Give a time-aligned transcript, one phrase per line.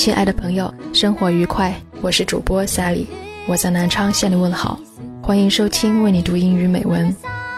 [0.00, 1.78] 亲爱的朋友，生活愉快！
[2.00, 3.04] 我是主播 Sally，
[3.46, 4.80] 我在南昌向你问好，
[5.22, 7.14] 欢迎收听为你读英语美文。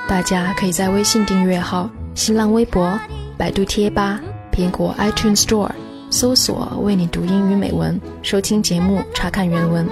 [0.09, 2.99] 大家可以在微信订阅号、新浪微博、
[3.39, 4.21] 百度贴吧、
[4.51, 5.71] 苹果 iTunes Store
[6.11, 9.87] 搜索“为你读英语美文”，收听节目，查看原文。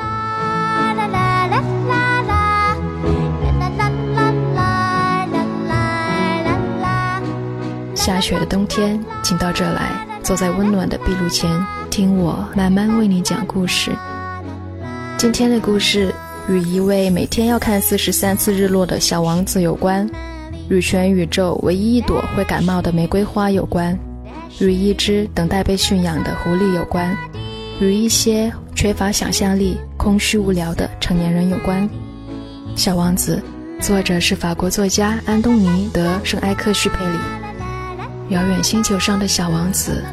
[8.10, 11.48] 下雪的冬天，请到这来，坐在温暖的壁炉前，
[11.90, 13.92] 听我慢慢为你讲故事。
[15.16, 16.12] 今天的故事。
[16.48, 20.10] 与一位每天要看四十三次日落的小王子有关，
[20.68, 23.96] 与全宇宙唯一一朵会感冒的玫瑰花有关，
[24.58, 27.16] 与一只等待被驯养的狐狸有关，
[27.78, 31.88] 与一些缺乏想象力、空虚无聊的成年人有关。
[32.74, 33.40] 小王子，
[33.78, 37.39] 作者是法国作家安东尼·德·圣埃克叙佩里。
[38.30, 40.04] 遥远星球上的小王子，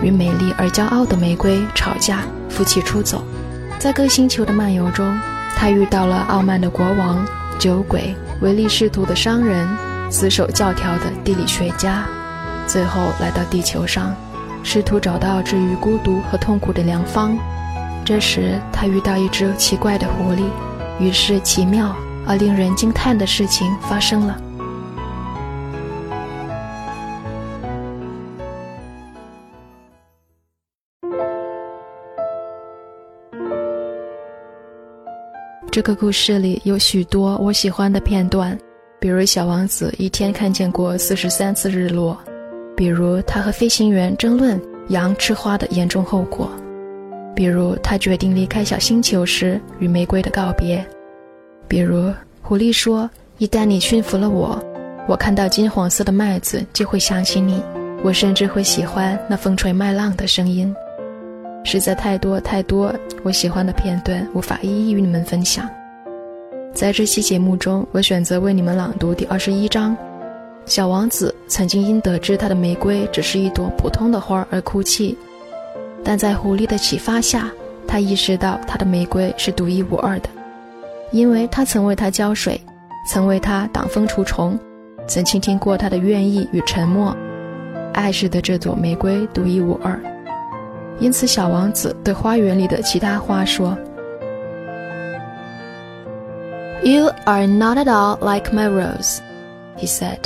[0.00, 3.24] 与美丽而骄傲的玫瑰吵架，夫妻出走，
[3.80, 5.18] 在各星球的漫游中。
[5.56, 7.26] 他遇到了傲慢的国王、
[7.58, 9.66] 酒鬼、唯利是图的商人、
[10.08, 12.04] 死守教条的地理学家，
[12.64, 14.14] 最后来到地球上，
[14.62, 17.36] 试图找到治愈孤独和痛苦的良方。
[18.04, 20.44] 这时，他遇到一只奇怪的狐狸，
[21.00, 21.92] 于是奇妙
[22.24, 24.36] 而令人惊叹的事情发生了。
[35.70, 38.56] 这个故事里有许多我喜欢的片段，
[38.98, 42.16] 比如小王子一天看见过四十三次日落，
[42.76, 46.50] 比如他和飞行员争论羊吃花的严重后果，
[47.36, 50.84] 比如他决定离开小星球时与玫瑰的告别，
[51.66, 54.58] 比如狐狸说：“一旦你驯服了我，
[55.06, 57.62] 我看到金黄色的麦子就会想起你，
[58.02, 60.74] 我甚至会喜欢那风吹麦浪的声音。”
[61.68, 65.68] 实在太多太多我喜欢的片段，无法一一与你们分享。
[66.72, 69.94] 在这期节目中，我选择为你们朗读第二十一章。
[70.64, 75.14] 小王子曾经因得知他的玫瑰只是一朵普通的花而哭泣，
[76.02, 77.50] 但在狐狸的启发下，
[77.86, 80.30] 他意识到他的玫瑰是独一无二的，
[81.10, 82.58] 因为他曾为它浇水，
[83.10, 84.58] 曾为它挡风除虫，
[85.06, 87.14] 曾倾听过他的愿意与沉默。
[87.92, 90.00] 爱使得这朵玫瑰独一无二。
[90.99, 93.77] 因此，小王子对花园里的其他花说：“
[96.83, 99.19] You are not at all like my rose,”
[99.77, 100.19] he said.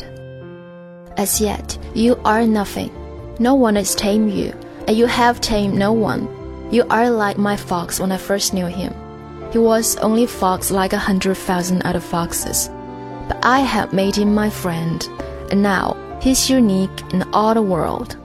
[1.15, 2.89] “As yet, you are nothing.
[3.39, 4.53] No one has tamed you,
[4.85, 6.27] and you have tamed no one.
[6.69, 8.93] You are like my fox when I first knew him.
[9.51, 12.69] He was only fox like a hundred thousand other foxes,
[13.27, 15.07] but I have made him my friend,
[15.49, 18.17] and now he's unique in all the world.”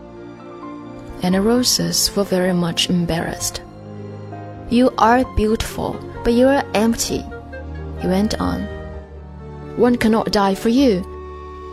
[1.23, 3.61] And the roses were very much embarrassed.
[4.69, 7.23] You are beautiful, but you are empty,
[8.01, 8.63] he went on.
[9.77, 11.05] One cannot die for you.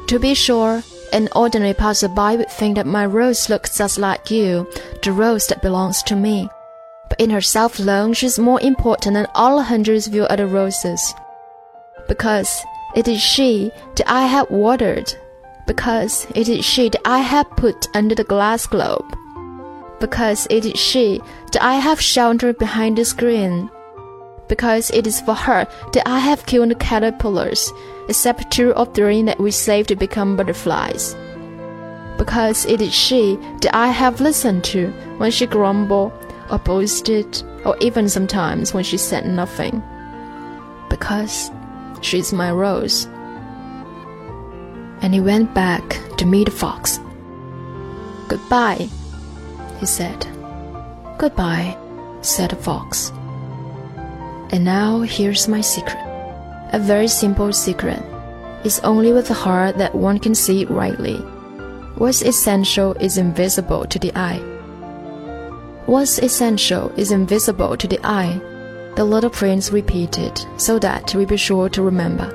[0.09, 4.69] To be sure, an ordinary passerby would think that my rose looks just like you,
[5.03, 6.49] the rose that belongs to me.
[7.09, 11.15] But in herself alone, she is more important than all hundreds of your other roses.
[12.09, 12.62] Because
[12.94, 15.12] it is she that I have watered,
[15.66, 19.16] because it is she that I have put under the glass globe
[20.00, 21.21] because it is she
[21.53, 23.71] that I have sheltered behind the screen.
[24.49, 27.72] Because it is for her that I have killed the caterpillars,
[28.09, 31.16] except two or three that we saved to become butterflies.
[32.19, 34.88] Because it is she that I have listened to
[35.19, 36.12] when she grumbled
[36.50, 39.83] or boasted, or even sometimes when she said nothing.
[40.91, 41.50] Because
[42.03, 43.06] she is my rose.
[45.00, 47.00] And he went back to meet the fox.
[48.28, 48.88] Goodbye,
[49.84, 50.27] he said.
[51.19, 51.77] Goodbye,
[52.22, 53.12] said the fox.
[54.50, 56.00] And now here's my secret.
[56.72, 58.03] A very simple secret.
[58.65, 61.19] It's only with the heart that one can see rightly.
[61.98, 64.41] What's essential is invisible to the eye.
[65.84, 68.41] What's essential is invisible to the eye,
[68.97, 72.28] the little prince repeated, so that we be sure to remember.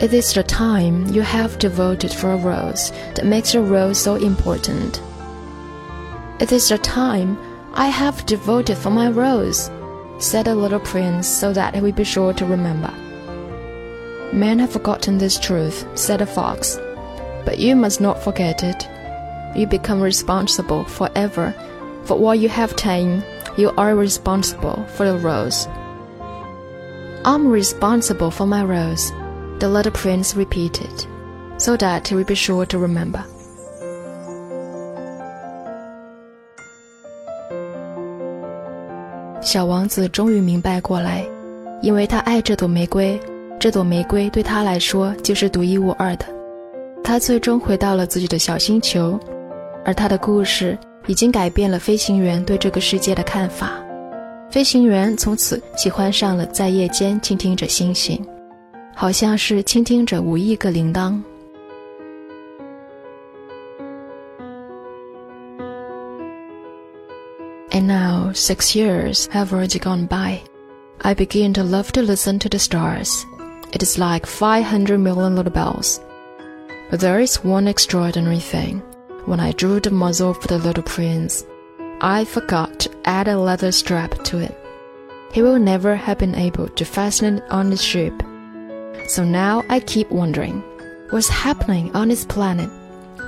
[0.00, 4.14] It is the time you have devoted for a rose that makes your rose so
[4.14, 5.02] important.
[6.40, 7.36] It is the time
[7.74, 9.70] I have devoted for my rose,
[10.18, 12.92] said the little prince, so that he would be sure to remember.
[14.32, 16.78] Men have forgotten this truth, said the fox,
[17.44, 18.88] but you must not forget it.
[19.56, 21.52] You become responsible forever
[22.04, 23.24] for what you have taken.
[23.56, 25.66] You are responsible for the rose.
[27.24, 29.10] I'm responsible for my rose,
[29.58, 31.04] the little prince repeated,
[31.56, 33.24] so that he would be sure to remember.
[39.48, 41.24] 小王子终于明白过来，
[41.80, 43.18] 因为他爱这朵玫瑰，
[43.58, 46.26] 这朵玫瑰对他来说就是独一无二的。
[47.02, 49.18] 他最终回到了自己的小星球，
[49.86, 53.72] 而他的故事已经改变了飞行员对这个世界的看法。
[54.50, 58.22] 飞行员从此喜欢上了在夜间倾听着星星，
[58.94, 61.18] 好像是倾听着五亿个铃铛。
[67.78, 70.42] And now six years have already gone by.
[71.02, 73.24] I begin to love to listen to the stars.
[73.72, 76.00] It is like 500 million little bells.
[76.90, 78.80] But there is one extraordinary thing.
[79.26, 81.46] When I drew the muzzle for the little prince,
[82.00, 84.58] I forgot to add a leather strap to it.
[85.30, 88.24] He will never have been able to fasten it on his ship.
[89.06, 90.64] So now I keep wondering
[91.10, 92.70] what's happening on his planet.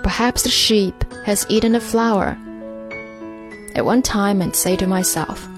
[0.02, 2.37] Perhaps the sheep has eaten a flower
[3.75, 5.49] at one time and say to myself,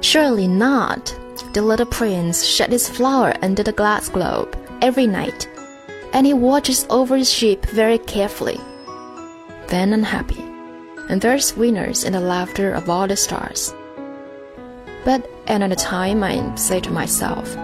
[0.00, 1.14] Surely not.
[1.52, 5.48] The little prince shed his flower under the glass globe every night,
[6.12, 8.60] and he watches over his sheep very carefully.
[9.68, 10.40] Then unhappy,
[11.08, 13.74] and there's winners in the laughter of all the stars.
[15.04, 17.56] But at another time I say to myself,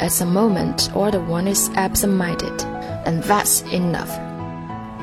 [0.00, 2.62] at some moment or the one is absent-minded,
[3.06, 4.10] and that's enough.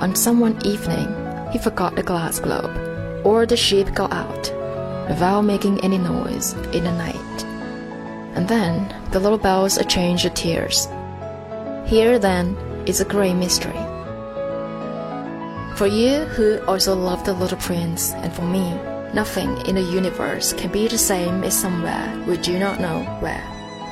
[0.02, 2.72] On some one evening, he forgot the glass globe,
[3.26, 4.52] or the sheep got out,
[5.08, 7.44] without making any noise in the night.
[8.36, 10.88] And then the little bells are changed to tears.
[11.86, 12.56] Here then
[12.86, 13.80] is a great mystery.
[15.78, 18.74] For you who also love the little prince, and for me,
[19.14, 23.44] nothing in the universe can be the same as somewhere we do not know where.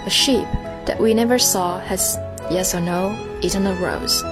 [0.06, 0.48] A sheep
[0.86, 2.18] that we never saw has,
[2.50, 4.24] yes or no, eaten a rose.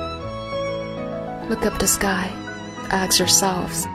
[1.50, 2.32] Look up the sky
[2.92, 3.88] ask yourselves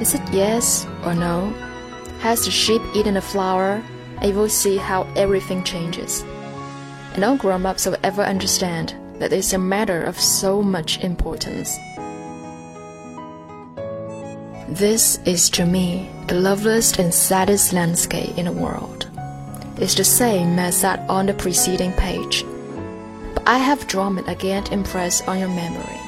[0.00, 1.50] is it yes or no?
[2.20, 3.82] Has the sheep eaten a flower?
[4.18, 6.22] And you will see how everything changes.
[7.12, 11.78] And no grown ups will ever understand that it's a matter of so much importance.
[14.68, 19.08] This is to me the loveliest and saddest landscape in the world.
[19.78, 22.44] It's the same as that on the preceding page.
[23.32, 26.00] But I have drawn it again to impress on your memory.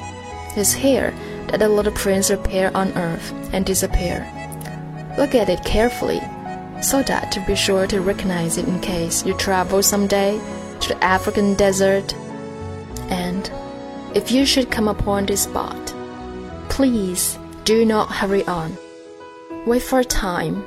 [0.55, 1.13] It's here
[1.49, 4.27] that the little prince appear on earth and disappear.
[5.17, 6.21] Look at it carefully,
[6.81, 10.39] so that to be sure to recognize it in case you travel someday
[10.81, 12.13] to the African desert.
[13.09, 13.49] And
[14.13, 15.93] if you should come upon this spot,
[16.69, 18.77] please do not hurry on.
[19.65, 20.63] Wait for a time,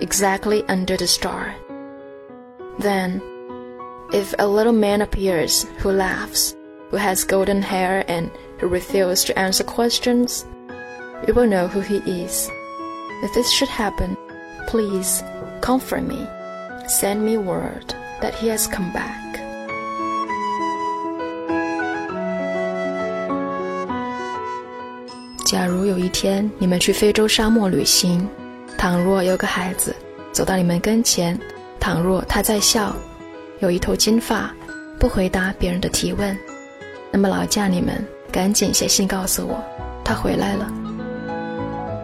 [0.00, 1.54] exactly under the star.
[2.78, 3.22] Then,
[4.12, 6.56] if a little man appears who laughs,
[6.90, 10.45] who has golden hair and who refuses to answer questions,
[11.27, 12.49] you will know who he is.
[13.23, 14.17] If this should happen,
[14.67, 15.23] please
[15.61, 16.27] comfort me.
[16.87, 19.21] Send me word that he has come back.
[25.45, 28.27] 假如有一天你们去非洲沙漠旅行，
[28.77, 29.95] 倘若有个孩子
[30.31, 31.39] 走到你们跟前，
[31.79, 32.95] 倘若他在笑，
[33.59, 34.51] 有一头金发，
[34.99, 36.35] 不回答别人的提问，
[37.11, 39.58] 那么劳驾你们 赶紧写信告诉我，
[40.04, 40.66] 他回来了。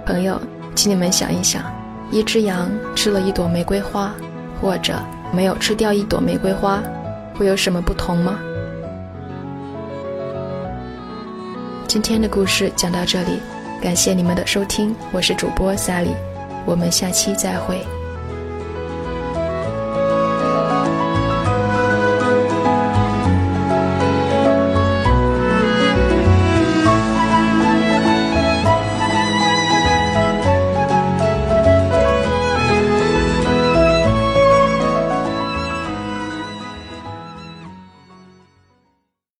[0.07, 0.40] 朋友，
[0.75, 1.62] 请你们想一想，
[2.11, 4.14] 一只羊吃了一朵玫瑰花，
[4.61, 4.95] 或者
[5.33, 6.83] 没有吃掉一朵玫瑰花，
[7.37, 8.38] 会有什么不同吗？
[11.87, 13.38] 今天的故事讲到这里，
[13.81, 16.14] 感谢你们的收听，我是主播 Sally，
[16.64, 17.81] 我们下期再会。